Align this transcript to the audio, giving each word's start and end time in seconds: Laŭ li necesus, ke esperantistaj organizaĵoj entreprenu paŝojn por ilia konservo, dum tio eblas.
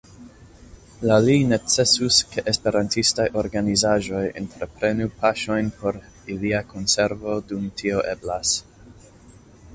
Laŭ 1.09 1.17
li 1.25 1.33
necesus, 1.49 2.17
ke 2.31 2.43
esperantistaj 2.51 3.27
organizaĵoj 3.43 4.23
entreprenu 4.43 5.09
paŝojn 5.21 5.71
por 5.83 6.01
ilia 6.37 6.65
konservo, 6.73 7.39
dum 7.53 7.71
tio 7.85 8.03
eblas. 8.17 8.59